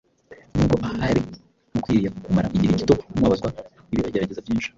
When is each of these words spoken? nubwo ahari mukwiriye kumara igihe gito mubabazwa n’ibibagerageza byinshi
nubwo 0.53 0.75
ahari 0.87 1.21
mukwiriye 1.73 2.09
kumara 2.23 2.47
igihe 2.55 2.73
gito 2.79 2.93
mubabazwa 3.13 3.49
n’ibibagerageza 3.89 4.45
byinshi 4.45 4.69